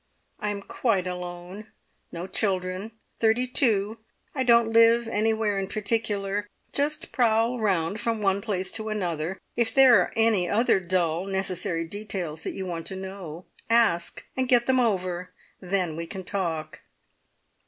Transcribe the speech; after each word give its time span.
I 0.39 0.49
am 0.49 0.63
quite 0.63 1.05
alone. 1.05 1.67
No 2.11 2.25
children. 2.25 2.93
Thirty 3.19 3.45
two. 3.45 3.99
I 4.33 4.41
don't 4.41 4.73
live 4.73 5.07
anywhere 5.07 5.59
in 5.59 5.67
particular. 5.67 6.47
Just 6.73 7.11
prowl 7.11 7.59
round 7.59 8.01
from 8.01 8.19
one 8.19 8.41
place 8.41 8.71
to 8.71 8.89
another. 8.89 9.37
If 9.55 9.75
there 9.75 10.01
are 10.01 10.11
any 10.15 10.49
other 10.49 10.79
dull, 10.79 11.25
necessary 11.27 11.85
details 11.87 12.41
that 12.41 12.55
you 12.55 12.65
want 12.65 12.87
to 12.87 12.95
know, 12.95 13.45
ask! 13.69 14.25
and 14.35 14.49
get 14.49 14.65
them 14.65 14.79
over. 14.79 15.33
Then 15.59 15.95
we 15.95 16.07
can 16.07 16.23
talk!" 16.23 16.79